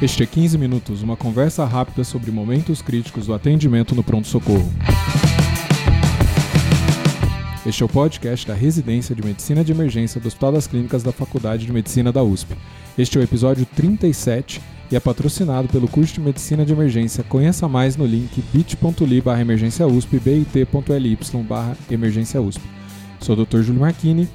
[0.00, 4.72] Este é 15 Minutos, uma conversa rápida sobre momentos críticos do atendimento no pronto-socorro.
[7.66, 11.10] Este é o podcast da Residência de Medicina de Emergência do Hospital das Clínicas da
[11.10, 12.54] Faculdade de Medicina da USP.
[12.96, 17.24] Este é o episódio 37 e é patrocinado pelo curso de Medicina de Emergência.
[17.24, 22.62] Conheça mais no link bit.ly barra emergência USP bit.ly barra emergência USP.
[23.18, 23.62] Sou o Dr.
[23.62, 24.28] Júlio Marchini.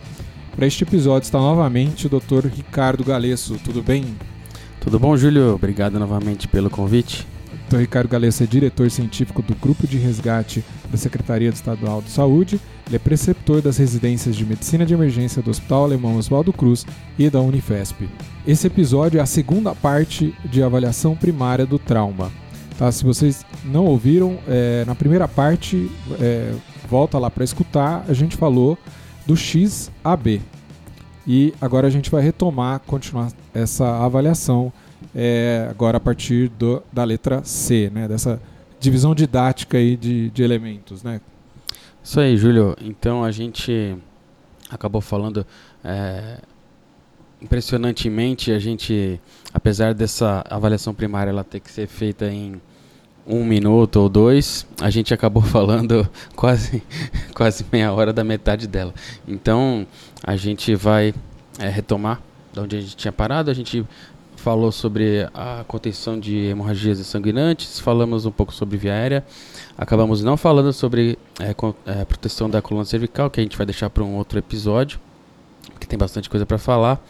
[0.58, 2.48] Para este episódio está novamente o Dr.
[2.54, 3.58] Ricardo Galesso.
[3.64, 4.04] Tudo bem?
[4.84, 5.56] Tudo bom, Júlio?
[5.56, 7.26] Obrigado novamente pelo convite.
[7.70, 7.78] Dr.
[7.78, 10.62] Ricardo Galesso é diretor científico do Grupo de Resgate
[10.92, 12.60] da Secretaria Estadual de Saúde.
[12.86, 16.86] Ele é preceptor das residências de Medicina de Emergência do Hospital Alemão Oswaldo Cruz
[17.18, 18.10] e da Unifesp.
[18.46, 22.30] Esse episódio é a segunda parte de avaliação primária do trauma.
[22.78, 22.92] Tá?
[22.92, 25.90] Se vocês não ouviram, é, na primeira parte,
[26.20, 26.54] é,
[26.90, 28.78] volta lá para escutar, a gente falou
[29.26, 30.42] do XAB.
[31.26, 34.72] E agora a gente vai retomar, continuar essa avaliação
[35.16, 38.08] é, agora a partir do, da letra C, né?
[38.08, 38.42] Dessa
[38.80, 41.22] divisão didática aí de, de elementos, né?
[42.04, 42.76] Isso aí, Júlio.
[42.82, 43.96] Então a gente
[44.70, 45.46] acabou falando
[45.84, 46.40] é,
[47.42, 49.20] impressionantemente a gente,
[49.54, 52.62] apesar dessa avaliação primária ela ter que ser feita em
[53.26, 56.84] um minuto ou dois, a gente acabou falando quase,
[57.34, 58.94] quase meia hora da metade dela.
[59.28, 59.88] Então
[60.24, 61.14] a gente vai
[61.60, 63.50] é, retomar de onde a gente tinha parado.
[63.50, 63.86] A gente
[64.36, 69.26] falou sobre a contenção de hemorragias sanguinantes, falamos um pouco sobre via aérea,
[69.78, 73.90] acabamos não falando sobre é, é, proteção da coluna cervical, que a gente vai deixar
[73.90, 75.00] para um outro episódio,
[75.72, 77.02] porque tem bastante coisa para falar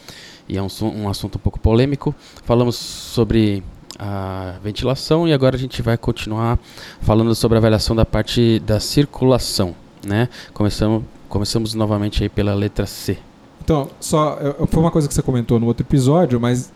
[0.48, 2.14] e é um, um assunto um pouco polêmico.
[2.44, 3.64] Falamos sobre
[4.04, 6.60] a ventilação e agora a gente vai continuar
[7.00, 9.74] falando sobre a avaliação da parte da circulação,
[10.06, 10.28] né?
[10.54, 13.18] Começamos, começamos novamente aí pela letra C.
[13.64, 14.38] Então, só
[14.68, 16.70] foi uma coisa que você comentou no outro episódio, mas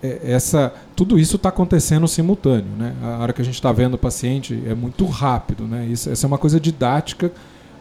[0.00, 2.94] é, essa tudo isso está acontecendo simultâneo, né?
[3.02, 5.86] A hora que a gente está vendo o paciente é muito rápido, né?
[5.86, 7.32] Isso, essa é uma coisa didática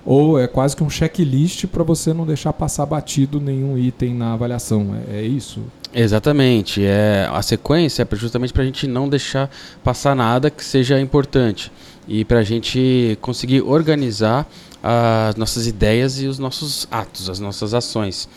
[0.05, 4.33] ou é quase que um checklist para você não deixar passar batido nenhum item na
[4.33, 4.95] avaliação.
[5.09, 5.61] É, é isso?
[5.93, 6.83] Exatamente.
[6.83, 9.49] É, a sequência é justamente para a gente não deixar
[9.83, 11.71] passar nada que seja importante
[12.07, 14.47] e para a gente conseguir organizar
[14.81, 18.27] as nossas ideias e os nossos atos, as nossas ações.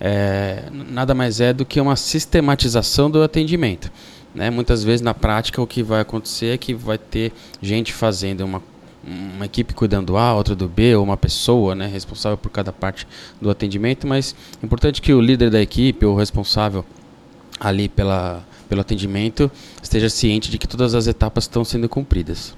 [0.00, 3.90] É, nada mais é do que uma sistematização do atendimento.
[4.34, 4.50] Né?
[4.50, 8.62] Muitas vezes na prática o que vai acontecer é que vai ter gente fazendo uma
[9.04, 12.72] uma equipe cuidando do A, outra do B, ou uma pessoa né, responsável por cada
[12.72, 13.06] parte
[13.40, 16.84] do atendimento, mas é importante que o líder da equipe, ou responsável
[17.58, 19.50] ali pela, pelo atendimento,
[19.82, 22.54] esteja ciente de que todas as etapas estão sendo cumpridas.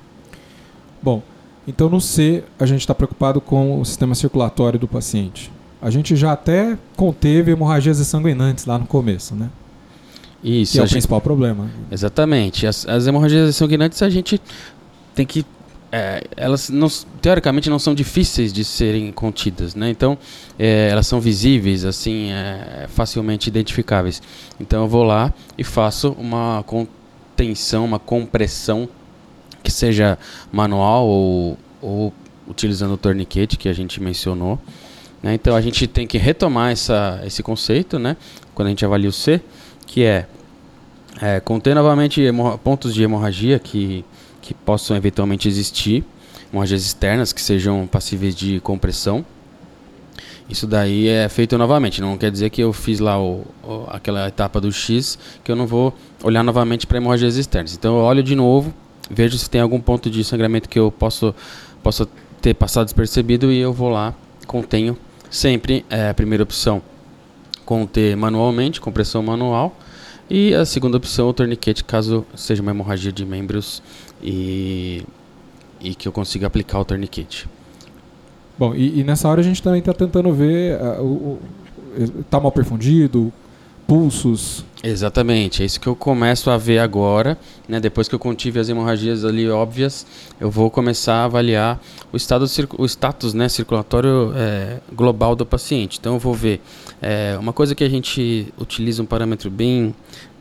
[1.03, 1.23] Bom,
[1.67, 5.51] então no C a gente está preocupado com o sistema circulatório do paciente.
[5.81, 9.51] A gente já até conteve hemorragias sanguinantes lá no começo, né?
[10.43, 10.73] Isso.
[10.73, 10.93] Que é o gente...
[10.93, 11.71] principal problema.
[11.91, 12.67] Exatamente.
[12.67, 14.41] As, as hemorragias sanguinantes a gente
[15.15, 15.45] tem que
[15.97, 16.89] é, elas não,
[17.23, 19.89] teoricamente não são difíceis de serem contidas, né?
[19.91, 20.19] Então
[20.59, 24.21] é, elas são visíveis, assim, é, facilmente identificáveis.
[24.59, 28.89] Então eu vou lá e faço uma contenção, uma compressão
[29.63, 30.19] que seja
[30.51, 32.13] manual ou, ou
[32.49, 34.59] utilizando o torniquete que a gente mencionou.
[35.23, 35.35] Né?
[35.35, 38.17] Então a gente tem que retomar essa, esse conceito, né?
[38.53, 39.41] Quando a gente avalia o C,
[39.87, 40.27] que é,
[41.23, 42.21] é conter novamente
[42.65, 44.05] pontos de hemorragia que
[44.45, 46.05] que possam eventualmente existir,
[46.53, 49.25] hemorragias externas que sejam passíveis de compressão.
[50.51, 54.29] Isso daí é feito novamente, não quer dizer que eu fiz lá o, o, aquela
[54.29, 57.73] etapa do X que eu não vou olhar novamente para hemorragias externas.
[57.73, 58.75] Então eu olho de novo,
[59.11, 61.35] vejo se tem algum ponto de sangramento que eu posso,
[61.83, 62.07] posso
[62.43, 64.15] ter passado despercebido e eu vou lá,
[64.47, 64.95] contenho
[65.31, 66.83] sempre é, a primeira opção,
[67.65, 69.75] conter manualmente, compressão manual,
[70.29, 73.83] e a segunda opção, o torniquete, caso seja uma hemorragia de membros
[74.25, 75.05] e,
[75.81, 77.47] e que eu consiga aplicar o torniquete.
[78.59, 81.39] Bom, e, e nessa hora a gente também está tentando ver uh, o,
[82.21, 83.33] está mal perfundido,
[83.87, 84.65] pulsos.
[84.83, 87.81] Exatamente, é isso que eu começo a ver agora, né?
[87.81, 90.07] Depois que eu contive as hemorragias ali óbvias,
[90.39, 91.81] eu vou começar a avaliar
[92.13, 92.45] o estado,
[92.79, 95.99] o status, né, circulatório é, global do paciente.
[95.99, 96.61] Então eu vou ver
[97.01, 99.95] é, uma coisa que a gente utiliza um parâmetro bem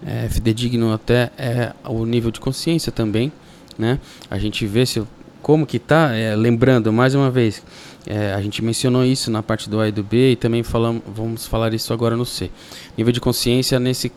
[0.06, 3.31] é, fidedigno até é o nível de consciência também,
[3.77, 3.99] né?
[4.29, 5.03] A gente vê se
[5.41, 7.61] como que tá, é, lembrando mais uma vez,
[8.07, 11.03] é, a gente mencionou isso na parte do A e do B e também falamos,
[11.05, 12.49] vamos falar isso agora no C.
[12.97, 14.11] Nível de consciência nesse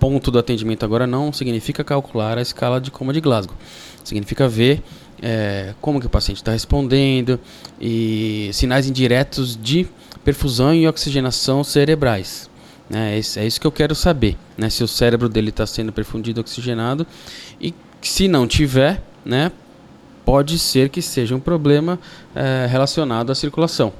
[0.00, 3.56] ponto do atendimento agora não significa calcular a escala de coma de Glasgow.
[4.02, 4.82] Significa ver
[5.22, 7.38] é, como que o paciente está respondendo
[7.80, 9.86] e sinais indiretos de
[10.24, 12.50] perfusão e oxigenação cerebrais.
[12.90, 13.18] Né?
[13.18, 14.68] É, é isso que eu quero saber, né?
[14.68, 17.06] se o cérebro dele está sendo perfundido oxigenado
[17.60, 17.72] e
[18.02, 19.52] se não tiver, né,
[20.24, 21.98] pode ser que seja um problema
[22.34, 23.92] é, relacionado à circulação.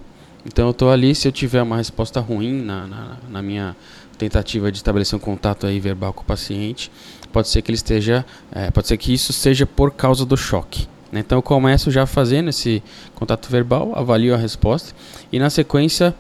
[0.45, 3.77] Então eu estou ali, se eu tiver uma resposta ruim na, na, na, minha
[4.19, 6.91] tentativa de estabelecer um contato aí verbal com o paciente,
[7.33, 10.89] pode ser que ele esteja, é, pode ser que isso seja por causa do choque.
[11.13, 11.21] Né?
[11.21, 12.83] Então eu começo já fazendo esse
[13.15, 14.95] contato verbal, avalio a resposta
[15.31, 16.15] e na sequência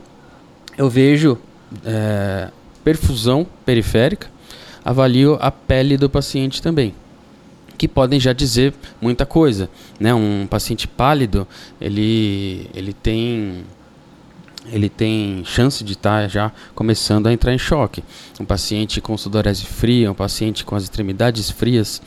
[0.78, 1.36] eu vejo
[1.84, 2.48] é,
[2.84, 4.30] perfusão periférica,
[4.84, 6.94] avalio a pele do paciente também
[7.82, 9.68] que podem já dizer muita coisa.
[9.98, 10.14] Né?
[10.14, 11.48] Um paciente pálido,
[11.80, 13.64] ele, ele tem
[14.66, 18.04] ele tem chance de estar tá já começando a entrar em choque.
[18.38, 22.00] Um paciente com sudorese fria, um paciente com as extremidades frias,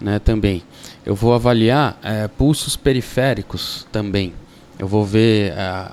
[0.00, 0.64] né, também.
[1.06, 4.34] Eu vou avaliar é, pulsos periféricos também.
[4.76, 5.88] Eu vou ver é,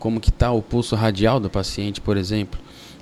[0.00, 2.58] como que está o pulso radial do paciente, por exemplo.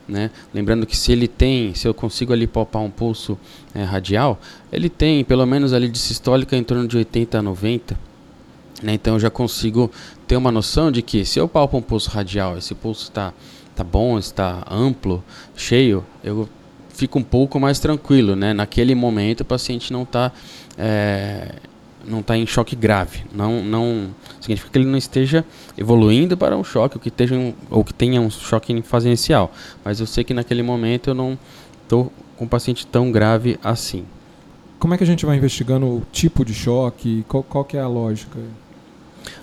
[0.09, 0.31] Né?
[0.53, 3.39] Lembrando que se ele tem, se eu consigo ali palpar um pulso
[3.75, 4.41] é, radial,
[4.73, 7.99] ele tem pelo menos ali de sistólica em torno de 80 a 90.
[8.83, 8.95] Né?
[8.95, 9.91] Então eu já consigo
[10.27, 13.33] ter uma noção de que se eu palpo um pulso radial, esse pulso está
[13.75, 15.23] tá bom, está amplo,
[15.57, 16.49] cheio, eu
[16.89, 18.35] fico um pouco mais tranquilo.
[18.35, 18.53] Né?
[18.53, 20.33] Naquele momento o paciente não está
[20.77, 21.55] é,
[22.07, 23.25] não está em choque grave.
[23.33, 24.11] Não, não
[24.41, 25.45] significa que ele não esteja
[25.77, 29.09] evoluindo para um choque, ou que, esteja um, ou que tenha um choque em fase
[29.09, 29.53] inicial.
[29.85, 31.39] Mas eu sei que naquele momento eu não
[31.83, 34.05] estou com um paciente tão grave assim.
[34.79, 37.25] Como é que a gente vai investigando o tipo de choque?
[37.29, 38.39] Qual, qual que é a lógica?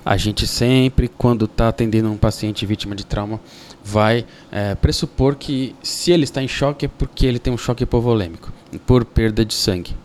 [0.03, 3.39] A gente sempre, quando está atendendo um paciente vítima de trauma,
[3.83, 7.83] vai é, pressupor que se ele está em choque é porque ele tem um choque
[7.83, 8.51] hipovolêmico,
[8.85, 9.95] por perda de sangue,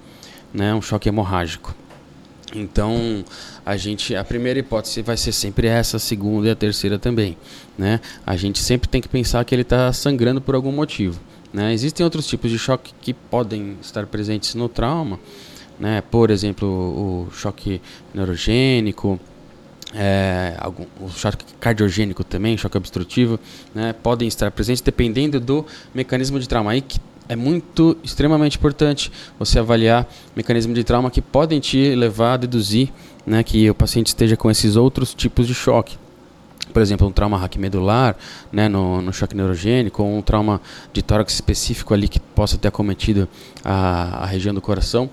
[0.52, 1.74] né, um choque hemorrágico.
[2.54, 3.24] Então,
[3.66, 7.36] a gente, a primeira hipótese vai ser sempre essa, a segunda e a terceira também,
[7.76, 8.00] né?
[8.24, 11.20] A gente sempre tem que pensar que ele está sangrando por algum motivo,
[11.52, 11.72] né?
[11.72, 15.18] Existem outros tipos de choque que podem estar presentes no trauma,
[15.80, 16.00] né?
[16.10, 17.80] Por exemplo, o choque
[18.14, 19.18] neurogênico,
[19.92, 23.38] é, algum, o choque cardiogênico também, choque obstrutivo,
[23.74, 23.92] né?
[23.92, 26.72] Podem estar presentes dependendo do mecanismo de trauma.
[26.72, 30.06] Aí que é muito, extremamente importante você avaliar
[30.36, 32.92] mecanismos de trauma que podem te levar a deduzir
[33.26, 35.96] né, que o paciente esteja com esses outros tipos de choque.
[36.72, 38.16] Por exemplo, um trauma raquimedular,
[38.52, 40.60] né, no, no choque neurogênico, ou um trauma
[40.92, 43.28] de tórax específico ali que possa ter acometido
[43.64, 45.08] a, a região do coração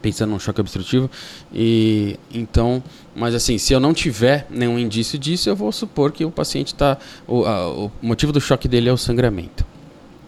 [0.00, 1.08] pensando num choque obstrutivo.
[1.54, 2.82] E então,
[3.14, 6.68] mas assim, se eu não tiver nenhum indício disso, eu vou supor que o paciente
[6.74, 6.98] está.
[7.24, 9.64] O, o motivo do choque dele é o sangramento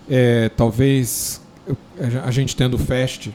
[0.08, 1.40] é, talvez
[2.24, 3.34] a gente tendo fast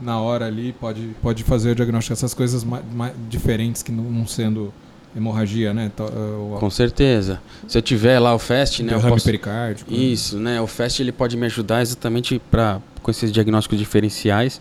[0.00, 4.26] na hora ali pode, pode fazer o diagnóstico dessas coisas mais, mais diferentes que não,
[4.26, 4.72] sendo
[5.16, 5.90] hemorragia, né?
[5.98, 7.40] É, Com certeza.
[7.66, 8.94] Se eu tiver lá o FAST, né?
[8.94, 9.24] Derrame posso...
[9.24, 9.90] pericárdico.
[9.90, 9.96] Né?
[9.96, 10.60] Isso, né?
[10.60, 14.60] O FAST ele pode me ajudar exatamente para com esses diagnósticos diferenciais.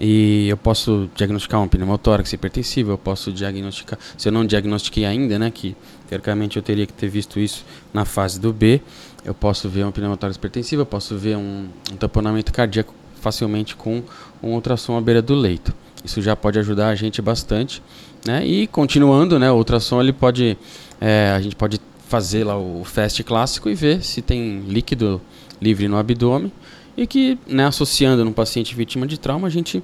[0.00, 5.38] E eu posso diagnosticar um pneumotórax hipertensivo, eu posso diagnosticar, se eu não diagnostiquei ainda,
[5.38, 5.76] né, que
[6.08, 8.80] teoricamente eu teria que ter visto isso na fase do B,
[9.24, 14.02] eu posso ver um pneumotórax hipertensivo, eu posso ver um, um tamponamento cardíaco facilmente com
[14.40, 15.74] um ultrassom à beira do leito.
[16.04, 17.82] Isso já pode ajudar a gente bastante,
[18.24, 18.46] né?
[18.46, 20.56] E continuando, né, o ultrassom ele pode,
[21.00, 25.20] é, a gente pode fazer lá o FAST clássico e ver se tem líquido
[25.60, 26.52] livre no abdômen
[26.98, 29.80] e que, né, associando num paciente vítima de trauma, a gente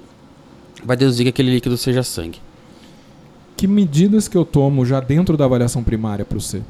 [0.83, 2.41] vai deduzir que aquele líquido seja sangue.
[3.55, 6.61] Que medidas que eu tomo já dentro da avaliação primária para o C?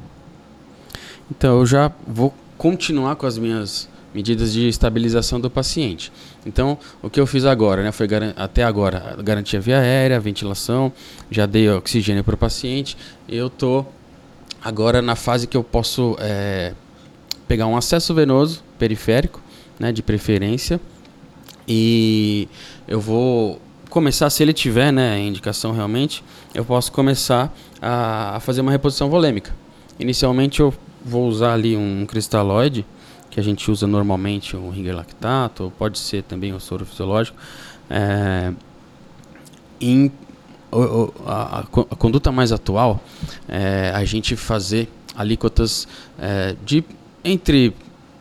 [1.28, 6.12] Então, eu já vou continuar com as minhas medidas de estabilização do paciente.
[6.46, 10.92] Então, o que eu fiz agora, né, foi até agora garantia via aérea, ventilação,
[11.28, 12.96] já dei oxigênio para o paciente.
[13.28, 13.84] Eu tô
[14.62, 16.72] agora na fase que eu posso é,
[17.48, 19.42] pegar um acesso venoso periférico
[19.78, 20.80] né, de preferência.
[21.68, 22.48] E
[22.86, 26.22] eu vou começar, se ele tiver né, indicação realmente,
[26.54, 29.54] eu posso começar a, a fazer uma reposição volêmica.
[29.98, 30.72] Inicialmente eu
[31.04, 32.84] vou usar ali um cristalóide,
[33.30, 37.36] que a gente usa normalmente o ringer lactato, pode ser também o soro fisiológico.
[37.88, 38.52] É,
[39.80, 40.10] em,
[41.26, 41.62] a, a,
[41.96, 43.00] conduta mais atual
[43.48, 45.86] é a gente fazer alíquotas
[46.18, 46.84] é, de
[47.24, 47.74] entre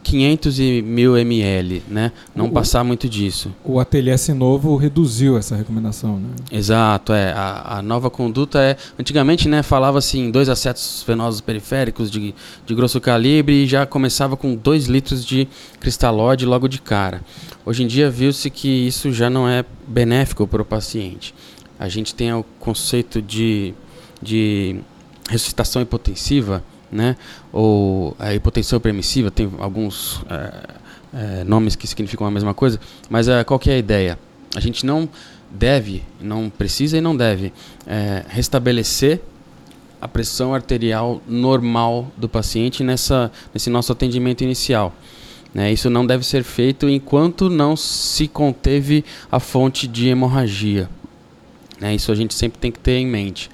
[0.05, 2.11] 500 e 1000 ml, né?
[2.35, 3.53] Não o, passar muito disso.
[3.63, 6.29] O ATLS novo reduziu essa recomendação, né?
[6.51, 7.33] Exato, é.
[7.33, 8.77] A, a nova conduta é...
[8.99, 12.35] Antigamente, né, falava-se em dois acetos venosos periféricos de,
[12.65, 15.47] de grosso calibre e já começava com 2 litros de
[15.79, 17.21] cristalóide logo de cara.
[17.65, 21.33] Hoje em dia viu-se que isso já não é benéfico para o paciente.
[21.79, 23.73] A gente tem o conceito de,
[24.21, 24.79] de
[25.27, 26.63] ressuscitação hipotensiva,
[26.95, 27.15] né?
[27.51, 30.67] Ou a hipotensão permissiva, tem alguns é,
[31.13, 34.17] é, nomes que significam a mesma coisa, mas é, qual que é a ideia?
[34.55, 35.07] A gente não
[35.51, 37.53] deve, não precisa e não deve
[37.85, 39.21] é, restabelecer
[40.01, 44.93] a pressão arterial normal do paciente nessa, nesse nosso atendimento inicial.
[45.53, 45.71] Né?
[45.71, 50.89] Isso não deve ser feito enquanto não se conteve a fonte de hemorragia.
[51.79, 51.95] Né?
[51.95, 53.49] Isso a gente sempre tem que ter em mente.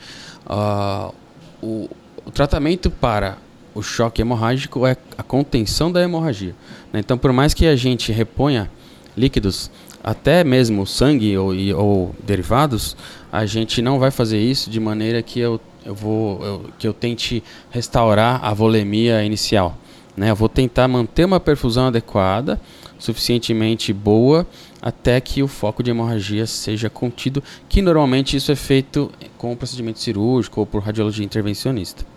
[0.46, 1.14] Uh,
[1.62, 1.90] o,
[2.26, 3.38] o tratamento para
[3.74, 6.56] o choque hemorrágico é a contenção da hemorragia.
[6.92, 7.00] Né?
[7.00, 8.70] Então, por mais que a gente reponha
[9.16, 9.72] líquidos,
[10.04, 12.98] até mesmo sangue ou, ou, derivados,
[13.32, 16.94] a gente não vai fazer isso de maneira que eu, eu vou eu, que eu
[16.94, 19.78] tente restaurar a volemia inicial.
[20.16, 20.32] Né?
[20.32, 22.60] Eu vou tentar manter uma perfusão adequada,
[23.00, 24.46] suficientemente boa,
[24.82, 30.00] até que o foco de hemorragia seja contido, que normalmente isso é feito com procedimento
[30.00, 32.11] cirúrgico ou por radiologia intervencionista.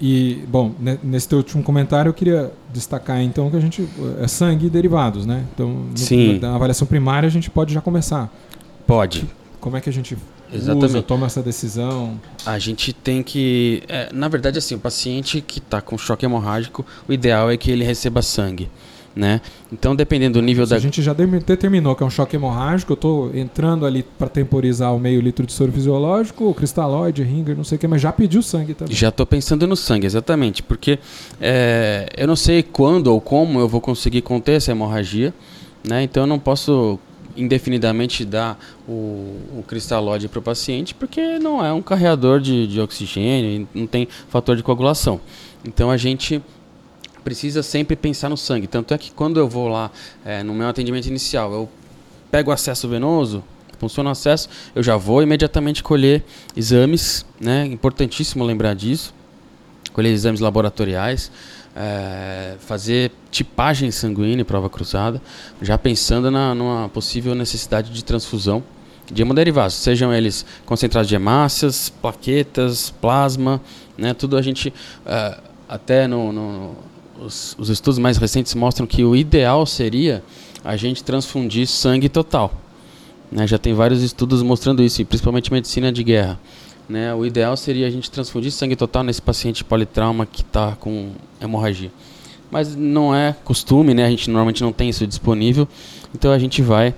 [0.00, 3.88] E, bom, nesse teu último comentário eu queria destacar então que a gente
[4.20, 5.44] é sangue e derivados, né?
[5.54, 8.32] Então, no, na avaliação primária a gente pode já começar.
[8.86, 9.24] Pode.
[9.60, 10.18] Como é que a gente
[10.52, 10.86] Exatamente.
[10.86, 12.20] usa, toma essa decisão?
[12.44, 16.84] A gente tem que, é, na verdade assim, o paciente que está com choque hemorrágico,
[17.08, 18.68] o ideal é que ele receba sangue
[19.14, 19.40] né?
[19.70, 20.76] Então, dependendo do nível da.
[20.76, 24.94] A gente já determinou que é um choque hemorrágico, eu estou entrando ali para temporizar
[24.94, 28.42] o meio litro de soro fisiológico, cristalóide, ringer, não sei o que, mas já pediu
[28.42, 28.94] sangue também.
[28.94, 30.98] Já estou pensando no sangue, exatamente, porque
[31.40, 35.34] é, eu não sei quando ou como eu vou conseguir conter essa hemorragia,
[35.86, 36.02] né?
[36.02, 36.98] Então, eu não posso
[37.36, 42.80] indefinidamente dar o, o cristalóide para o paciente, porque não é um carreador de, de
[42.80, 45.20] oxigênio, não tem fator de coagulação.
[45.64, 46.42] Então, a gente
[47.22, 48.66] precisa sempre pensar no sangue.
[48.66, 49.90] Tanto é que quando eu vou lá
[50.24, 51.68] é, no meu atendimento inicial, eu
[52.30, 53.42] pego o acesso venoso,
[53.78, 56.24] funciona o acesso, eu já vou imediatamente colher
[56.56, 57.66] exames, né?
[57.66, 59.12] Importantíssimo lembrar disso.
[59.92, 61.30] Colher exames laboratoriais,
[61.76, 65.20] é, fazer tipagem sanguínea, prova cruzada,
[65.60, 68.62] já pensando na numa possível necessidade de transfusão
[69.10, 73.60] de hemoderivados, sejam eles concentrados de hemácias, plaquetas, plasma,
[73.98, 74.14] né?
[74.14, 74.72] Tudo a gente
[75.04, 75.38] é,
[75.68, 76.76] até no, no
[77.24, 80.22] os, os estudos mais recentes mostram que o ideal seria
[80.64, 82.52] a gente transfundir sangue total.
[83.30, 83.46] Né?
[83.46, 86.38] Já tem vários estudos mostrando isso, principalmente medicina de guerra.
[86.88, 87.14] Né?
[87.14, 91.10] O ideal seria a gente transfundir sangue total nesse paciente politrauma que está com
[91.40, 91.90] hemorragia.
[92.50, 94.04] Mas não é costume, né?
[94.04, 95.66] a gente normalmente não tem isso disponível,
[96.14, 96.94] então a gente vai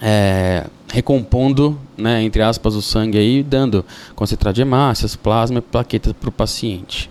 [0.00, 6.14] é, recompondo, né, entre aspas, o sangue aí, dando concentrado de hemácias, plasma e plaquetas
[6.14, 7.10] para o paciente.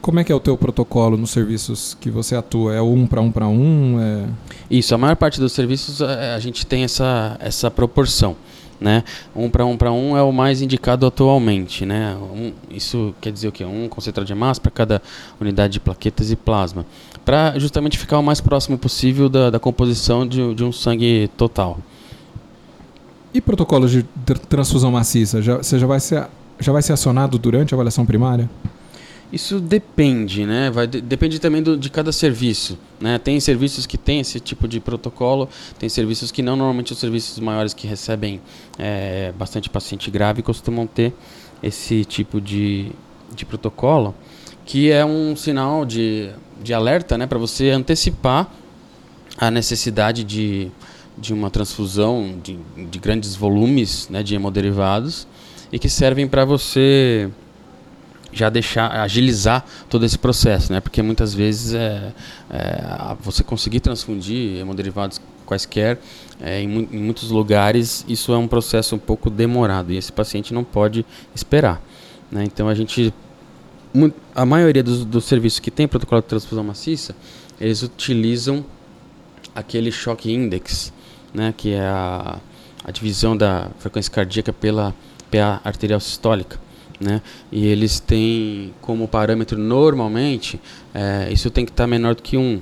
[0.00, 2.74] Como é que é o teu protocolo nos serviços que você atua?
[2.74, 4.00] É um para um para um?
[4.00, 4.24] É...
[4.70, 8.34] Isso, a maior parte dos serviços a, é, a gente tem essa, essa proporção.
[8.80, 9.04] Né?
[9.36, 11.84] Um para um para um é o mais indicado atualmente.
[11.84, 12.16] Né?
[12.16, 13.62] Um, isso quer dizer o quê?
[13.62, 15.02] Um concentrado de massa para cada
[15.38, 16.86] unidade de plaquetas e plasma.
[17.22, 21.78] Para justamente ficar o mais próximo possível da, da composição de, de um sangue total.
[23.34, 24.02] E protocolos de
[24.48, 25.42] transfusão maciça?
[25.42, 26.26] Já, você já vai, ser,
[26.58, 28.48] já vai ser acionado durante a avaliação primária?
[29.32, 30.70] Isso depende, né?
[30.70, 32.76] Vai, depende também do, de cada serviço.
[33.00, 33.16] Né?
[33.18, 36.56] Tem serviços que têm esse tipo de protocolo, tem serviços que não.
[36.56, 38.40] Normalmente os serviços maiores que recebem
[38.76, 41.14] é, bastante paciente grave costumam ter
[41.62, 42.90] esse tipo de,
[43.32, 44.14] de protocolo,
[44.64, 47.26] que é um sinal de, de alerta né?
[47.26, 48.50] para você antecipar
[49.38, 50.72] a necessidade de,
[51.16, 52.58] de uma transfusão de,
[52.90, 54.24] de grandes volumes né?
[54.24, 55.28] de hemoderivados
[55.72, 57.30] e que servem para você
[58.32, 60.80] já deixar agilizar todo esse processo, né?
[60.80, 62.12] Porque muitas vezes é,
[62.50, 65.98] é você conseguir transfundir hemoderivados quaisquer
[66.40, 70.54] é, em, em, muitos lugares isso é um processo um pouco demorado e esse paciente
[70.54, 71.82] não pode esperar,
[72.30, 72.44] né?
[72.44, 73.12] Então a gente
[74.32, 77.16] a maioria dos, dos serviços que tem protocolo de transfusão maciça
[77.60, 78.64] eles utilizam
[79.54, 80.92] aquele choque index,
[81.34, 81.52] né?
[81.56, 82.38] Que é a,
[82.84, 84.94] a divisão da frequência cardíaca pela
[85.30, 86.69] PA arterial sistólica
[87.00, 87.22] né?
[87.50, 90.60] E eles têm como parâmetro normalmente
[90.94, 92.60] é, isso tem que estar tá menor do que 1.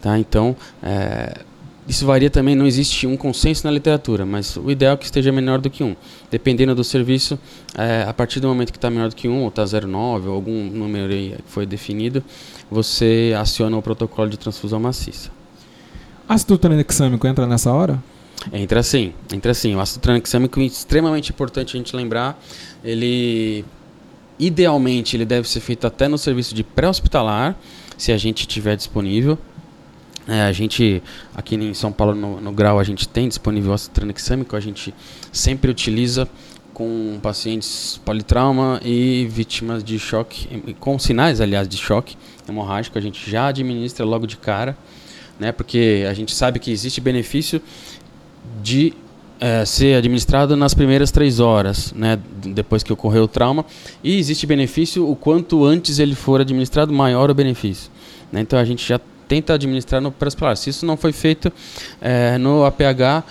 [0.00, 0.18] Tá?
[0.18, 1.40] Então, é,
[1.88, 5.32] isso varia também, não existe um consenso na literatura, mas o ideal é que esteja
[5.32, 5.96] menor do que 1.
[6.30, 7.38] Dependendo do serviço,
[7.76, 10.34] é, a partir do momento que está menor do que 1, ou está 0,9, ou
[10.34, 12.22] algum número aí que foi definido,
[12.70, 15.30] você aciona o protocolo de transfusão maciça.
[16.28, 18.02] Ácido tranexâmico entra nessa hora?
[18.52, 19.74] Entra sim, entra sim.
[19.74, 22.42] O ácido tranexâmico é extremamente importante a gente lembrar.
[22.82, 23.64] Ele,
[24.38, 27.56] idealmente, ele deve ser feito até no serviço de pré-hospitalar,
[27.96, 29.38] se a gente tiver disponível.
[30.26, 31.02] É, a gente,
[31.34, 34.56] aqui em São Paulo, no, no grau, a gente tem disponível ácido tranexâmico.
[34.56, 34.94] A gente
[35.32, 36.28] sempre utiliza
[36.72, 42.16] com pacientes politrauma e vítimas de choque, com sinais, aliás, de choque
[42.48, 44.76] hemorrágico, a gente já administra logo de cara,
[45.38, 45.52] né?
[45.52, 47.60] Porque a gente sabe que existe benefício
[48.62, 48.92] de
[49.40, 53.64] é, ser administrado nas primeiras três horas, né, depois que ocorreu o trauma,
[54.02, 57.90] e existe benefício o quanto antes ele for administrado, maior o benefício.
[58.30, 58.40] Né?
[58.40, 60.56] Então a gente já tenta administrar no pré-hospitalar.
[60.56, 61.52] Se isso não foi feito
[62.00, 63.24] é, no APH,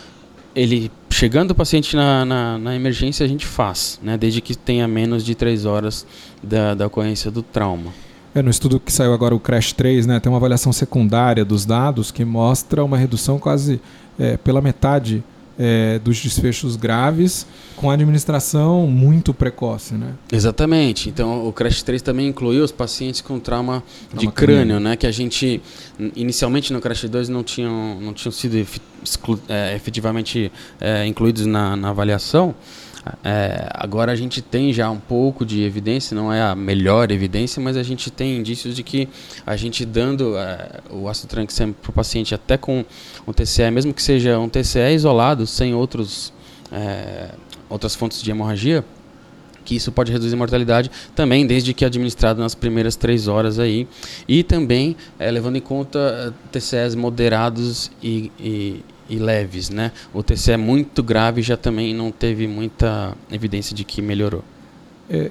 [0.56, 4.88] ele chegando o paciente na, na, na, emergência, a gente faz, né, desde que tenha
[4.88, 6.06] menos de três horas
[6.42, 7.94] da, da ocorrência do trauma.
[8.34, 11.66] É, no estudo que saiu agora, o CRASH 3, né, tem uma avaliação secundária dos
[11.66, 13.82] dados que mostra uma redução quase
[14.22, 15.24] é, pela metade
[15.58, 20.14] é, dos desfechos graves com a administração muito precoce, né?
[20.32, 21.10] Exatamente.
[21.10, 24.96] Então, o CRASH 3 também incluiu os pacientes com trauma, trauma de crânio, crânio, né?
[24.96, 25.62] Que a gente,
[26.16, 28.56] inicialmente no CRASH 2 não tinham, não tinham sido
[29.50, 32.54] é, efetivamente é, incluídos na, na avaliação.
[33.24, 37.62] É, agora a gente tem já um pouco de evidência, não é a melhor evidência,
[37.62, 39.10] mas a gente tem indícios de que
[39.46, 42.86] a gente dando é, o ácido tranquilizante para o paciente até com
[43.28, 46.32] um TCE, mesmo que seja um TCE isolado, sem outros,
[46.72, 47.30] é,
[47.70, 48.86] outras fontes de hemorragia,
[49.66, 53.88] que isso pode reduzir a mortalidade também, desde que administrado nas primeiras três horas aí.
[54.28, 59.92] E também é, levando em conta é, TCEs moderados e, e, e leves, né?
[60.14, 64.44] O TCE é muito grave já também não teve muita evidência de que melhorou.
[65.10, 65.30] É,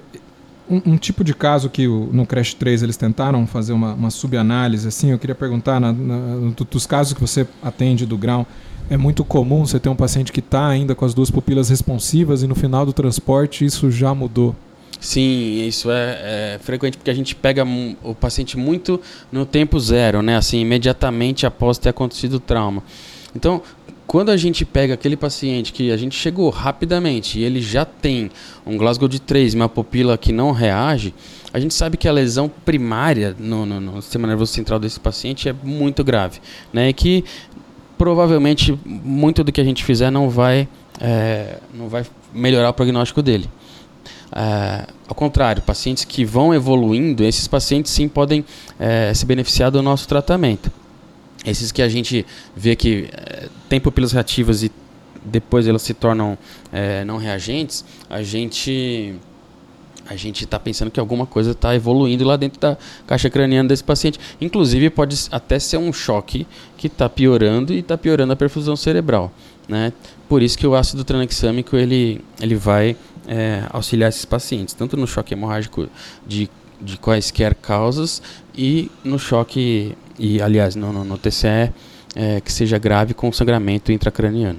[0.68, 4.10] um, um, tipo de caso que o, no Crash 3 eles tentaram fazer uma, uma
[4.10, 8.46] subanálise, assim, eu queria perguntar, na, na, dos casos que você atende do grau,
[8.90, 12.42] é muito comum você ter um paciente que está ainda com as duas pupilas responsivas
[12.42, 14.54] e no final do transporte isso já mudou?
[15.00, 16.18] Sim, isso é,
[16.54, 17.64] é, frequente porque a gente pega
[18.02, 19.00] o paciente muito
[19.32, 20.36] no tempo zero, né?
[20.36, 22.82] Assim, imediatamente após ter acontecido o trauma.
[23.34, 23.62] Então,
[24.10, 28.28] quando a gente pega aquele paciente que a gente chegou rapidamente e ele já tem
[28.66, 31.14] um Glasgow de 3 uma pupila que não reage,
[31.52, 35.48] a gente sabe que a lesão primária no, no, no, sistema nervoso central desse paciente
[35.48, 36.40] é muito grave.
[36.72, 36.88] Né?
[36.88, 37.24] E que
[37.96, 40.66] provavelmente muito do que a gente fizer não vai,
[41.00, 43.48] é, não vai melhorar o prognóstico dele.
[44.32, 48.44] É, ao contrário, pacientes que vão evoluindo, esses pacientes sim podem
[48.78, 50.79] é, se beneficiar do nosso tratamento.
[51.44, 54.70] Esses que a gente vê que é, tem pupilas reativas e
[55.24, 56.36] depois elas se tornam
[56.72, 59.14] é, não reagentes, a gente
[60.06, 62.76] a gente está pensando que alguma coisa está evoluindo lá dentro da
[63.06, 64.18] caixa craniana desse paciente.
[64.40, 69.32] Inclusive pode até ser um choque que está piorando e está piorando a perfusão cerebral,
[69.68, 69.92] né?
[70.28, 72.96] Por isso que o ácido tranexâmico ele ele vai
[73.28, 75.88] é, auxiliar esses pacientes, tanto no choque hemorrágico
[76.26, 76.50] de
[76.80, 78.22] de quaisquer causas
[78.56, 81.72] e no choque e aliás no, no, no TCE
[82.14, 84.58] é, que seja grave com sangramento intracraniano.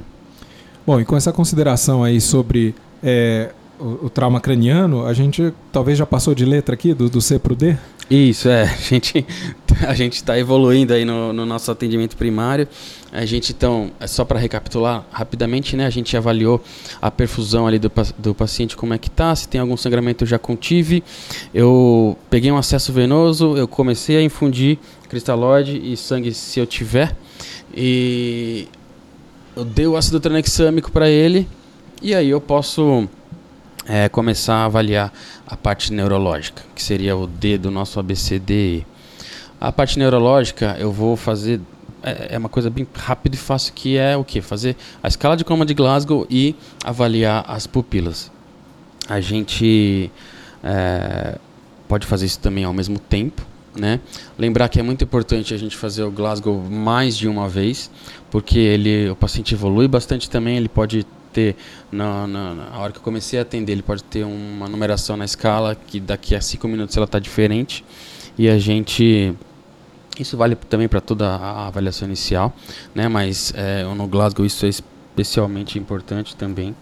[0.86, 5.98] Bom, e com essa consideração aí sobre é, o, o, trauma craniano, a gente talvez
[5.98, 7.78] já passou de letra aqui, do, do C para o D?
[8.10, 8.64] Isso, é.
[8.64, 9.26] A gente
[9.88, 12.68] a gente está evoluindo aí no, no, nosso atendimento primário.
[13.12, 15.86] A gente, então, é só para recapitular rapidamente, né?
[15.86, 16.62] A gente avaliou
[17.02, 20.28] a perfusão ali do, do paciente, como é que tá, se tem algum sangramento eu
[20.28, 21.04] já contive.
[21.54, 24.78] Eu peguei um acesso venoso, eu comecei a infundir
[25.12, 27.14] cristalóide e sangue se eu tiver.
[27.76, 28.66] E
[29.54, 31.46] eu dei o ácido tranexâmico para ele.
[32.02, 33.10] E aí eu posso
[33.86, 35.14] é, começar a avaliar
[35.46, 38.86] a parte neurológica, que seria o D do nosso ABCD.
[39.60, 41.60] A parte neurológica eu vou fazer
[42.02, 45.36] é, é uma coisa bem rápida e fácil que é o que fazer a escala
[45.36, 48.32] de coma de Glasgow e avaliar as pupilas.
[49.10, 50.10] A gente
[50.64, 51.38] é,
[51.90, 53.46] pode fazer isso também ao mesmo tempo,
[53.76, 54.00] né?
[54.38, 57.90] Lembrar que é muito importante a gente fazer o Glasgow mais de uma vez,
[58.30, 61.56] porque ele, o paciente evolui bastante também, ele pode ter,
[61.92, 65.26] na, na, na, hora que eu comecei a atender, ele pode ter uma numeração na
[65.26, 67.84] escala que daqui a cinco minutos ela está diferente.
[68.38, 69.34] E a gente.
[70.20, 72.54] Isso vale também para toda a avaliação inicial,
[72.94, 73.08] né?
[73.08, 76.76] mas é, no Glasgow isso é especialmente importante também.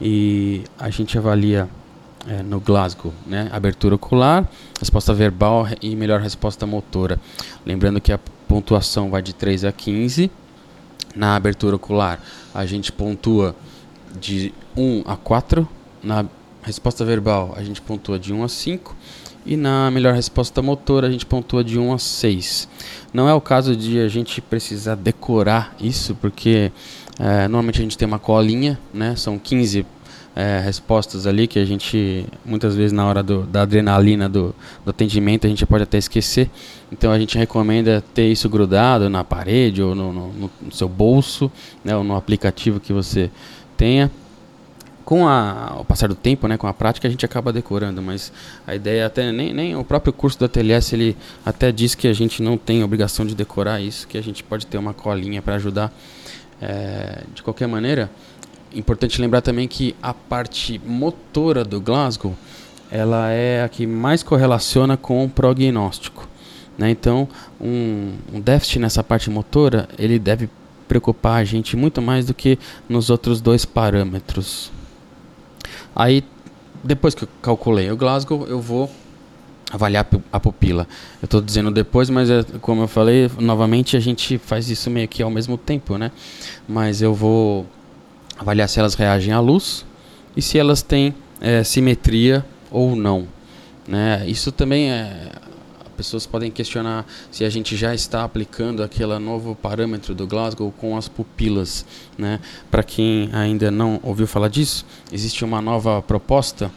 [0.00, 1.68] E a gente avalia
[2.28, 3.48] é, no Glasgow, né?
[3.50, 7.18] Abertura ocular, resposta verbal e melhor resposta motora.
[7.64, 10.30] Lembrando que a pontuação vai de 3 a 15.
[11.16, 12.22] Na abertura ocular,
[12.54, 13.56] a gente pontua
[14.20, 15.66] de 1 a 4.
[16.02, 16.26] Na
[16.62, 18.94] resposta verbal, a gente pontua de 1 a 5.
[19.46, 22.68] E na melhor resposta motora, a gente pontua de 1 a 6.
[23.12, 26.70] Não é o caso de a gente precisar decorar isso, porque
[27.18, 29.16] é, normalmente a gente tem uma colinha, né?
[29.16, 29.86] São 15
[30.38, 34.90] é, respostas ali que a gente, muitas vezes na hora do, da adrenalina do, do
[34.90, 36.48] atendimento, a gente pode até esquecer.
[36.92, 41.50] Então a gente recomenda ter isso grudado na parede ou no, no, no seu bolso,
[41.84, 41.96] né?
[41.96, 43.32] ou no aplicativo que você
[43.76, 44.08] tenha
[45.04, 48.30] com a, o passar do tempo, né, com a prática, a gente acaba decorando, mas
[48.66, 52.12] a ideia até nem, nem o próprio curso do TLS ele até diz que a
[52.12, 55.54] gente não tem obrigação de decorar isso, que a gente pode ter uma colinha para
[55.54, 55.92] ajudar.
[56.60, 58.10] É, de qualquer maneira,
[58.74, 62.34] importante lembrar também que a parte motora do Glasgow
[62.90, 66.26] ela é a que mais correlaciona com o prognóstico.
[66.76, 66.90] Né?
[66.90, 67.28] Então,
[67.60, 70.48] um, um déficit nessa parte motora ele deve
[70.86, 74.70] preocupar a gente muito mais do que nos outros dois parâmetros.
[75.94, 76.24] Aí,
[76.82, 78.90] depois que eu calculei o Glasgow, eu vou
[79.70, 80.86] avaliar a pupila.
[81.20, 85.06] Eu estou dizendo depois, mas é, como eu falei, novamente a gente faz isso meio
[85.06, 86.10] que ao mesmo tempo, né?
[86.66, 87.66] Mas eu vou
[88.38, 89.84] avaliar se elas reagem à luz
[90.36, 93.26] e se elas têm é, simetria ou não.
[93.86, 94.24] Né?
[94.26, 95.32] Isso também é
[95.98, 100.96] pessoas podem questionar se a gente já está aplicando aquele novo parâmetro do Glasgow com
[100.96, 101.84] as pupilas.
[102.16, 102.38] Né?
[102.70, 106.70] Para quem ainda não ouviu falar disso, existe uma nova proposta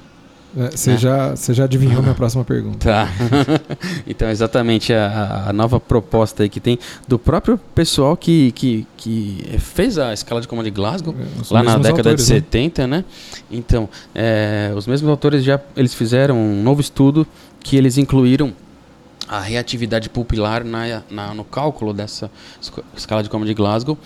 [0.53, 0.99] você é, né?
[0.99, 2.79] já, já adivinhou minha próxima pergunta.
[2.79, 3.07] Tá.
[4.05, 9.57] então, exatamente a, a, nova proposta aí que tem do próprio pessoal que, que, que
[9.59, 12.97] fez a escala de comando de Glasgow, é, lá na década autores, de 70, né?
[12.97, 13.05] né?
[13.49, 17.25] Então, é, os mesmos autores já eles fizeram um novo estudo
[17.61, 18.53] que eles incluíram
[19.27, 22.29] a reatividade pupilar na, na, no cálculo dessa
[22.95, 23.97] escala de Como de Glasgow,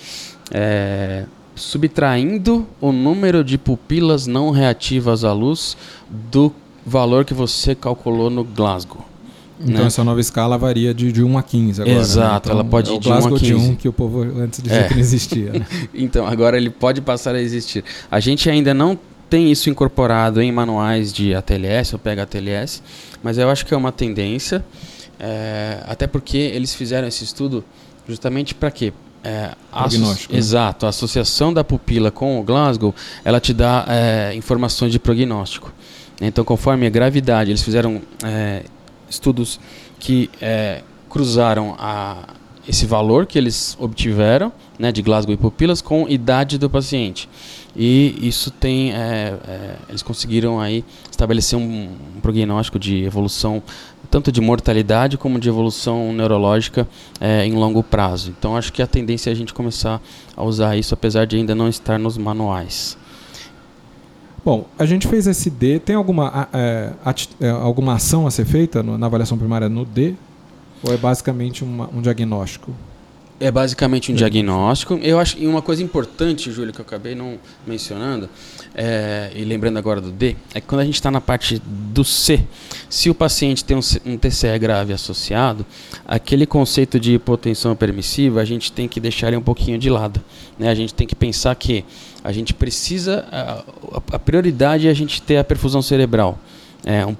[0.51, 1.25] é,
[1.55, 5.77] subtraindo o número de pupilas não reativas à luz
[6.09, 6.53] do
[6.85, 9.05] valor que você calculou no Glasgow.
[9.59, 9.87] Então né?
[9.87, 11.95] essa nova escala varia de, de 1 a 15 agora.
[11.95, 12.01] Né?
[12.01, 12.37] Exato, né?
[12.37, 13.45] então, ela pode é ir de 1 a 15.
[13.45, 14.87] de 1 que o povo antes dizia é.
[14.87, 15.53] que não existia.
[15.53, 15.65] Né?
[15.93, 17.83] então, agora ele pode passar a existir.
[18.11, 22.83] A gente ainda não tem isso incorporado em manuais de ATLS ou PHTLS,
[23.23, 24.63] mas eu acho que é uma tendência.
[25.17, 27.63] É, até porque eles fizeram esse estudo
[28.07, 28.91] justamente para quê?
[29.25, 30.33] É, prognóstico.
[30.33, 30.39] Né?
[30.39, 30.85] Exato.
[30.85, 35.73] A associação da pupila com o Glasgow, ela te dá é, informações de prognóstico.
[36.21, 38.63] Então, conforme a gravidade, eles fizeram é,
[39.09, 39.59] estudos
[39.99, 42.17] que é, cruzaram a,
[42.67, 47.27] esse valor que eles obtiveram né, de Glasgow e pupilas com idade do paciente.
[47.75, 53.61] E isso tem, é, é, eles conseguiram aí estabelecer um, um prognóstico de evolução
[54.05, 56.87] tanto de mortalidade como de evolução neurológica
[57.19, 58.33] é, em longo prazo.
[58.37, 60.01] Então acho que a tendência é a gente começar
[60.35, 62.97] a usar isso, apesar de ainda não estar nos manuais.
[64.45, 65.79] Bom, a gente fez esse D.
[65.79, 66.93] Tem alguma, é,
[67.41, 70.13] é, alguma ação a ser feita na avaliação primária no D?
[70.83, 72.71] Ou é basicamente uma, um diagnóstico?
[73.37, 74.93] É basicamente um diagnóstico.
[75.03, 78.29] Eu acho que uma coisa importante, Júlio, que eu acabei não mencionando,
[78.73, 82.03] é, e lembrando agora do D, é que quando a gente está na parte do
[82.03, 82.41] C,
[82.89, 85.65] se o paciente tem um, um, TCE grave associado,
[86.05, 90.21] aquele conceito de hipotensão permissiva, a gente tem que deixar ele um pouquinho de lado.
[90.57, 90.69] Né?
[90.69, 91.83] A gente tem que pensar que
[92.23, 93.63] a gente precisa, a,
[94.13, 96.39] a prioridade é a gente ter a perfusão cerebral.
[96.85, 97.15] É, um,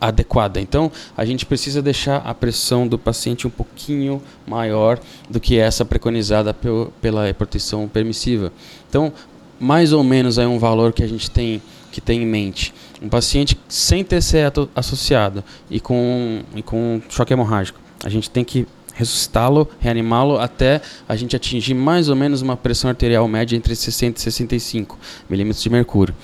[0.00, 0.60] adequada.
[0.60, 5.84] Então, a gente precisa deixar a pressão do paciente um pouquinho maior do que essa
[5.84, 6.54] preconizada
[7.00, 8.52] pela hipertensão permissiva.
[8.88, 9.12] Então,
[9.58, 12.74] mais ou menos é um valor que a gente tem que tem em mente.
[13.00, 18.66] Um paciente sem TCE associado e com, e com choque hemorrágico, a gente tem que
[18.92, 24.18] ressuscitá-lo, reanimá-lo até a gente atingir mais ou menos uma pressão arterial média entre 60
[24.18, 26.14] e 65 milímetros de mercúrio.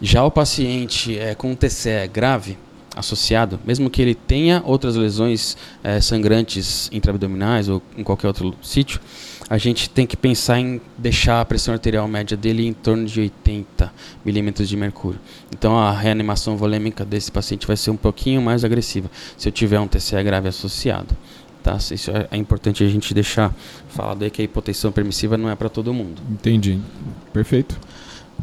[0.00, 2.56] Já o paciente é, com TCE grave,
[2.98, 9.00] associado, mesmo que ele tenha outras lesões é, sangrantes intraabdominais ou em qualquer outro sítio,
[9.48, 13.20] a gente tem que pensar em deixar a pressão arterial média dele em torno de
[13.20, 13.92] 80
[14.24, 15.20] milímetros de mercúrio.
[15.50, 19.78] Então a reanimação volêmica desse paciente vai ser um pouquinho mais agressiva se eu tiver
[19.78, 21.16] um TCE grave associado.
[21.62, 21.76] Tá?
[21.76, 23.54] Isso é, é importante a gente deixar
[23.88, 26.20] falado aí que a hipotensão permissiva não é para todo mundo.
[26.30, 26.80] Entendi.
[27.32, 27.78] Perfeito.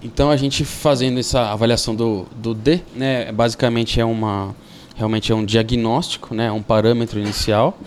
[0.04, 4.56] Então a gente fazendo essa avaliação do, do D, né, basicamente é uma
[4.96, 7.78] realmente é um diagnóstico, né, um parâmetro inicial.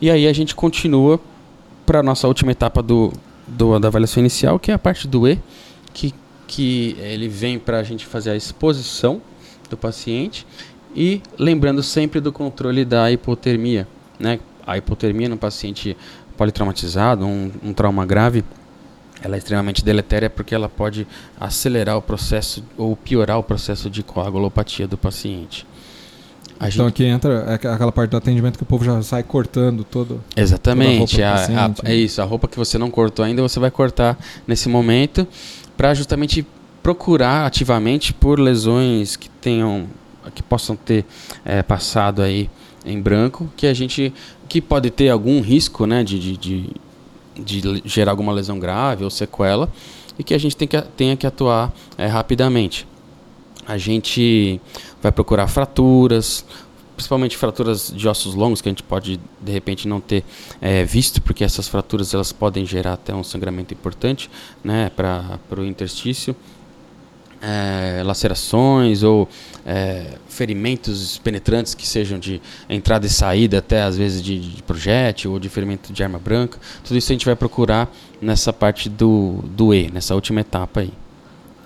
[0.00, 1.20] E aí a gente continua
[1.84, 3.12] para a nossa última etapa do,
[3.46, 5.38] do, da avaliação inicial, que é a parte do E,
[5.92, 6.14] que,
[6.46, 9.20] que ele vem para a gente fazer a exposição
[9.68, 10.46] do paciente
[10.94, 13.86] e lembrando sempre do controle da hipotermia.
[14.18, 14.40] Né?
[14.66, 15.96] A hipotermia no paciente
[16.36, 18.42] politraumatizado, um, um trauma grave,
[19.22, 21.06] ela é extremamente deletéria porque ela pode
[21.38, 25.66] acelerar o processo ou piorar o processo de coagulopatia do paciente.
[26.58, 26.94] A então gente...
[26.94, 30.22] aqui entra é aquela parte do atendimento que o povo já sai cortando todo.
[30.36, 31.22] Exatamente.
[31.22, 32.20] A, a, a, é isso.
[32.20, 35.26] A roupa que você não cortou ainda, você vai cortar nesse momento
[35.76, 36.46] para justamente
[36.82, 39.86] procurar ativamente por lesões que tenham,
[40.34, 41.06] que possam ter
[41.44, 42.50] é, passado aí
[42.84, 44.12] em branco, que a gente,
[44.48, 46.70] que pode ter algum risco, né, de, de, de,
[47.44, 49.70] de gerar alguma lesão grave ou sequela
[50.18, 52.86] e que a gente tem que, tenha que atuar é, rapidamente.
[53.66, 54.60] A gente
[55.02, 56.44] vai procurar fraturas,
[56.96, 60.22] principalmente fraturas de ossos longos que a gente pode de repente não ter
[60.60, 64.30] é, visto, porque essas fraturas elas podem gerar até um sangramento importante,
[64.62, 66.36] né, para o interstício.
[67.42, 69.26] É, lacerações ou
[69.64, 75.32] é, ferimentos penetrantes que sejam de entrada e saída, até às vezes de, de projétil
[75.32, 76.58] ou de ferimento de arma branca.
[76.84, 80.92] Tudo isso a gente vai procurar nessa parte do, do E, nessa última etapa aí.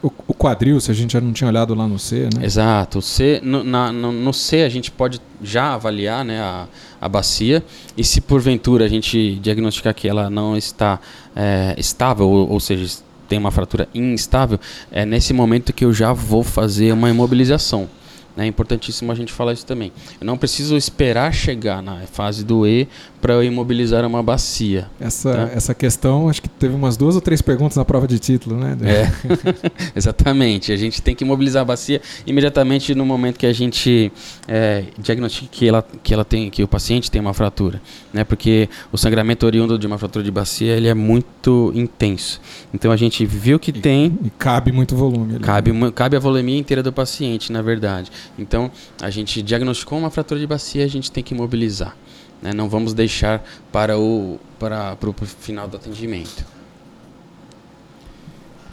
[0.02, 2.44] O, o, quadril, se a gente já não tinha olhado lá no C, né?
[2.44, 2.98] Exato.
[2.98, 6.68] O C, no, na, no, no, C a gente pode já avaliar né, a,
[7.00, 7.64] a bacia
[7.96, 11.00] e se porventura a gente diagnosticar que ela não está
[11.34, 12.98] é, estável, ou, ou seja,
[13.34, 14.60] tem uma fratura instável,
[14.92, 17.88] é nesse momento que eu já vou fazer uma imobilização.
[18.36, 19.92] É importantíssimo a gente falar isso também.
[20.20, 22.88] Eu não preciso esperar chegar na fase do E
[23.24, 24.86] para imobilizar uma bacia.
[25.00, 25.50] Essa, tá?
[25.54, 28.76] essa questão, acho que teve umas duas ou três perguntas na prova de título, né?
[28.82, 29.10] É,
[29.96, 30.70] exatamente.
[30.70, 34.12] A gente tem que imobilizar a bacia imediatamente no momento que a gente
[34.46, 37.80] é, diagnostica que, ela, que, ela tem, que o paciente tem uma fratura.
[38.12, 38.24] Né?
[38.24, 42.42] Porque o sangramento oriundo de uma fratura de bacia ele é muito intenso.
[42.74, 44.18] Então a gente viu que e, tem.
[44.22, 45.36] E cabe muito volume.
[45.36, 45.44] Ali.
[45.44, 48.12] Cabe, cabe a volemia inteira do paciente, na verdade.
[48.38, 51.96] Então, a gente diagnosticou uma fratura de bacia, a gente tem que imobilizar.
[52.44, 52.52] Né?
[52.52, 56.44] Não vamos deixar para o, para, para o final do atendimento.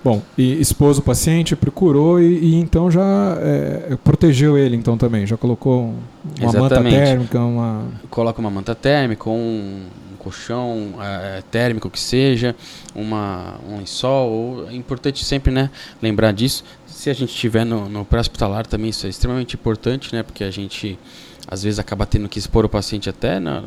[0.03, 5.27] Bom, e expôs o paciente, procurou e, e então já é, protegeu ele então também,
[5.27, 5.93] já colocou
[6.39, 6.59] uma Exatamente.
[6.59, 7.85] manta térmica, uma...
[8.09, 12.55] Coloca uma manta térmica, um, um colchão é, térmico que seja,
[12.95, 15.69] uma, um lençol, é importante sempre né,
[16.01, 16.63] lembrar disso
[17.01, 20.21] se a gente estiver no, no pré-hospitalar também isso é extremamente importante, né?
[20.21, 20.99] Porque a gente
[21.51, 23.61] às vezes acaba tendo que expor o paciente até na,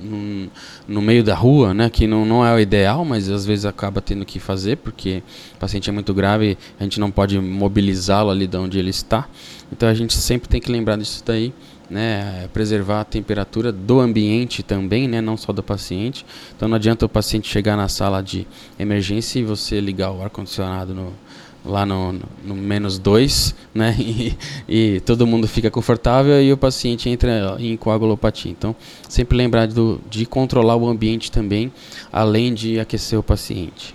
[0.00, 0.48] no,
[0.88, 1.90] no, meio da rua, né?
[1.90, 5.22] Que não, não é o ideal, mas às vezes acaba tendo que fazer porque
[5.54, 9.28] o paciente é muito grave, a gente não pode mobilizá-lo ali de onde ele está.
[9.70, 11.52] Então a gente sempre tem que lembrar disso daí.
[11.88, 16.26] Né, preservar a temperatura do ambiente também, né, não só do paciente.
[16.56, 18.44] Então não adianta o paciente chegar na sala de
[18.76, 21.12] emergência e você ligar o ar condicionado no,
[21.66, 23.96] lá no, no, no menos 2, né?
[24.06, 24.34] E,
[24.68, 28.50] e, todo mundo fica confortável e o paciente entra em coagulopatia.
[28.50, 28.74] Então,
[29.08, 31.72] sempre lembrar do, de controlar o ambiente também,
[32.12, 33.94] além de aquecer o paciente.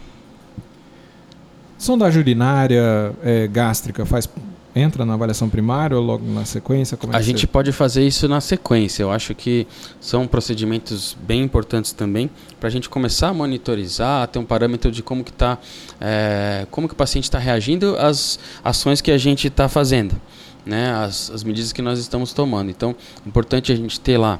[1.77, 4.29] Sondagem urinária é, gástrica faz
[4.75, 6.97] entra na avaliação primária ou logo na sequência?
[7.11, 9.03] É a gente pode fazer isso na sequência.
[9.03, 9.67] Eu acho que
[9.99, 12.29] são procedimentos bem importantes também
[12.59, 15.57] para a gente começar a monitorizar, ter um parâmetro de como que tá,
[15.99, 20.15] é, como que o paciente está reagindo às ações que a gente está fazendo,
[20.65, 20.91] né?
[20.93, 22.69] As, as medidas que nós estamos tomando.
[22.69, 24.39] Então, é importante a gente ter lá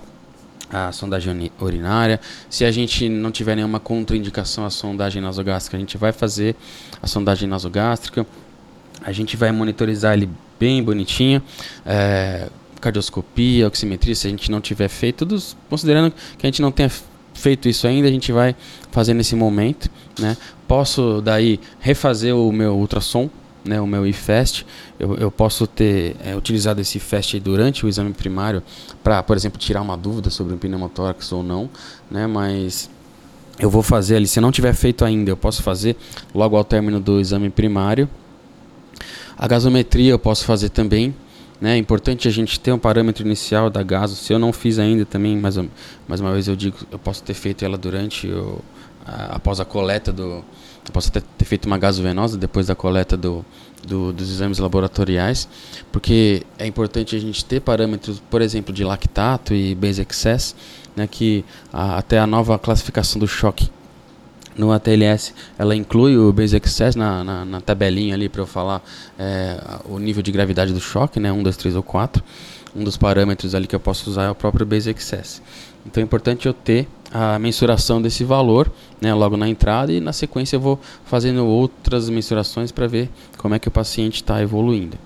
[0.72, 2.20] a sondagem urinária.
[2.50, 6.56] Se a gente não tiver nenhuma contraindicação à sondagem nasogástrica, a gente vai fazer
[7.02, 8.26] a sondagem nasogástrica.
[9.04, 11.42] A gente vai monitorizar ele bem bonitinho.
[11.86, 12.48] É,
[12.80, 16.92] cardioscopia, oximetria, se a gente não tiver feito, todos, considerando que a gente não tenha
[17.34, 18.56] feito isso ainda, a gente vai
[18.92, 19.90] fazer nesse momento.
[20.20, 20.36] Né?
[20.68, 23.30] Posso daí refazer o meu ultrassom,
[23.64, 24.66] né, o meu IFEST,
[25.00, 28.64] eu, eu posso ter é, utilizado esse IFEST durante o exame primário
[29.04, 31.70] para, por exemplo, tirar uma dúvida sobre o pneumotórax ou não,
[32.10, 32.90] né, mas
[33.60, 35.96] eu vou fazer ali, se não tiver feito ainda, eu posso fazer
[36.34, 38.10] logo ao término do exame primário,
[39.42, 41.16] a gasometria eu posso fazer também.
[41.60, 41.74] Né?
[41.74, 44.16] É importante a gente ter um parâmetro inicial da gaso.
[44.16, 45.58] Se eu não fiz ainda também, mais,
[46.08, 48.60] mais uma vez eu digo, eu posso ter feito ela durante, o,
[49.04, 50.44] a, após a coleta do...
[50.84, 53.44] Eu posso até ter feito uma gasovenosa depois da coleta do,
[53.86, 55.48] do, dos exames laboratoriais,
[55.92, 60.56] porque é importante a gente ter parâmetros, por exemplo, de lactato e base excess,
[60.96, 63.70] né, que a, até a nova classificação do choque
[64.58, 68.82] no ATLS ela inclui o Base Excess na, na, na tabelinha ali para eu falar
[69.18, 72.24] é, o nível de gravidade do choque, né, 1, 2, 3 ou 4.
[72.76, 75.42] Um dos parâmetros ali que eu posso usar é o próprio Base Excess.
[75.86, 80.14] Então é importante eu ter a mensuração desse valor né, logo na entrada e na
[80.14, 84.98] sequência eu vou fazendo outras mensurações para ver como é que o paciente está evoluindo.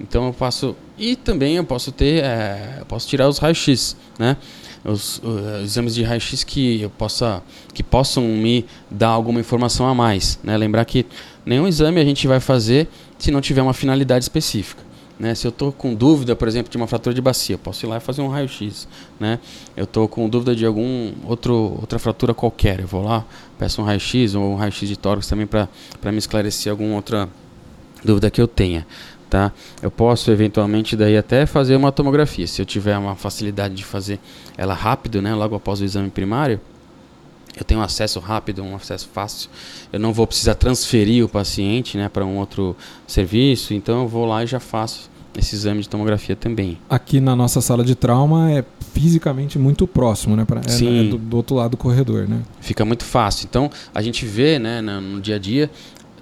[0.00, 4.36] Então eu posso e também eu posso ter, é, eu posso tirar os raios-x, né?
[4.84, 7.42] Os, os exames de raio-x que eu possa
[7.72, 10.56] que possam me dar alguma informação a mais, né?
[10.56, 11.06] Lembrar que
[11.46, 14.82] nenhum exame a gente vai fazer se não tiver uma finalidade específica.
[15.18, 15.36] Né?
[15.36, 17.98] Se eu estou com dúvida, por exemplo, de uma fratura de bacia, posso ir lá
[17.98, 18.88] e fazer um raio-x.
[19.20, 19.38] Né?
[19.76, 23.24] Eu estou com dúvida de algum outro, outra fratura qualquer, eu vou lá,
[23.56, 25.68] peço um raio-x ou um raio-x de tórax também para
[26.06, 27.28] me esclarecer alguma outra
[28.04, 28.84] dúvida que eu tenha
[29.32, 29.50] tá?
[29.80, 34.20] Eu posso eventualmente daí até fazer uma tomografia, se eu tiver uma facilidade de fazer
[34.58, 36.60] ela rápido, né, logo após o exame primário,
[37.56, 39.48] eu tenho acesso rápido, um acesso fácil.
[39.90, 44.26] Eu não vou precisar transferir o paciente né, para um outro serviço, então eu vou
[44.26, 46.78] lá e já faço esse exame de tomografia também.
[46.90, 50.44] Aqui na nossa sala de trauma é fisicamente muito próximo, né?
[50.44, 51.06] Pra, é, Sim.
[51.06, 52.42] é do, do, outro lado do corredor, né?
[52.60, 53.46] Fica muito fácil.
[53.48, 55.70] Então a gente vê, né, no dia a dia,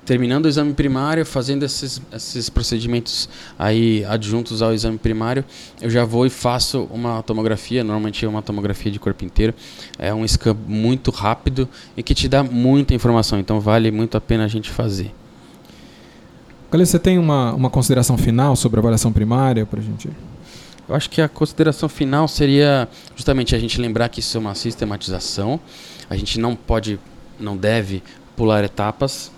[0.04, 5.44] terminando o exame primário, fazendo esses, esses procedimentos aí adjuntos ao exame primário,
[5.80, 9.54] eu já vou e faço uma tomografia, normalmente é uma tomografia de corpo inteiro,
[9.98, 13.38] é um scan muito rápido e que te dá muita informação.
[13.38, 15.12] Então vale muito a pena a gente fazer.
[16.70, 20.08] Galera, você tem uma, uma consideração final sobre a avaliação primária para a gente?
[20.88, 24.54] Eu acho que a consideração final seria justamente a gente lembrar que isso é uma
[24.54, 25.60] sistematização.
[26.08, 26.98] A gente não pode,
[27.38, 28.02] não deve
[28.36, 29.30] pular etapas.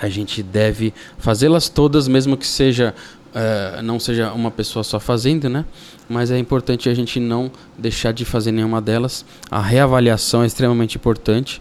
[0.00, 2.94] A gente deve fazê-las todas, mesmo que seja
[3.28, 5.64] uh, não seja uma pessoa só fazendo, né?
[6.08, 9.24] Mas é importante a gente não deixar de fazer nenhuma delas.
[9.50, 11.60] A reavaliação é extremamente importante,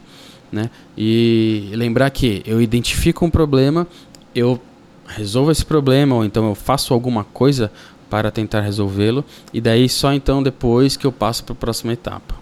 [0.51, 0.69] né?
[0.97, 3.87] E lembrar que eu identifico um problema,
[4.33, 4.59] eu
[5.07, 7.71] resolvo esse problema ou então eu faço alguma coisa
[8.09, 9.23] para tentar resolvê-lo
[9.53, 12.35] e daí só então depois que eu passo para a próxima etapa.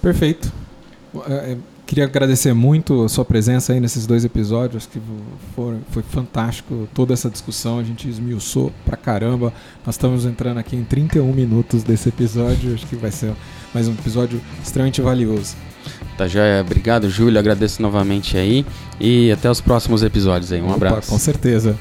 [0.00, 0.52] Perfeito.
[1.28, 5.00] É, queria agradecer muito a sua presença aí nesses dois episódios que
[5.54, 9.52] foram, foi fantástico toda essa discussão, a gente esmiuçou pra caramba.
[9.84, 13.32] Nós estamos entrando aqui em 31 minutos desse episódio, acho que vai ser
[13.72, 15.54] mais um episódio extremamente valioso.
[16.18, 16.62] Tá joia.
[16.62, 17.38] Obrigado, Júlio.
[17.38, 18.64] Agradeço novamente aí.
[18.98, 20.60] E até os próximos episódios aí.
[20.60, 21.10] Um Opa, abraço.
[21.10, 21.78] Com certeza.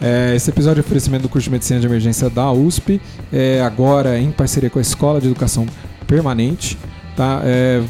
[0.00, 3.00] É, esse episódio é oferecimento do curso de Medicina de Emergência da USP,
[3.32, 5.66] é, agora em parceria com a Escola de Educação
[6.06, 6.78] Permanente.
[7.18, 7.42] Tá?
[7.42, 7.82] É,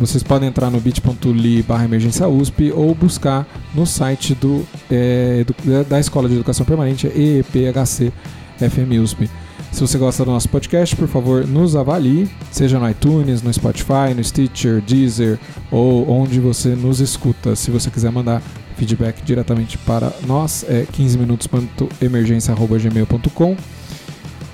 [0.00, 5.44] vocês podem entrar no bit.ly barra emergência USP ou buscar no site do, é,
[5.86, 8.10] da Escola de Educação Permanente, EEPHC
[8.56, 9.28] FM USP.
[9.70, 14.14] Se você gosta do nosso podcast, por favor, nos avalie, seja no iTunes, no Spotify,
[14.16, 15.38] no Stitcher, Deezer
[15.70, 17.54] ou onde você nos escuta.
[17.54, 18.40] Se você quiser mandar
[18.78, 23.75] feedback diretamente para nós, é 15minutos.emergência.gmail.com.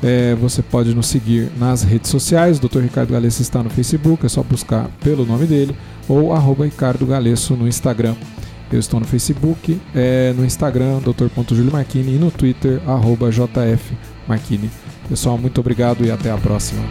[0.03, 2.59] É, você pode nos seguir nas redes sociais.
[2.59, 2.81] Dr.
[2.81, 5.77] Ricardo Galesso está no Facebook, é só buscar pelo nome dele,
[6.09, 8.15] ou arroba Ricardo Galesso no Instagram.
[8.73, 11.01] Eu estou no Facebook, é, no Instagram.
[11.71, 13.95] Marquini, e no Twitter, arroba JF
[14.27, 14.71] Marquini.
[15.09, 16.83] Pessoal, muito obrigado e até a próxima.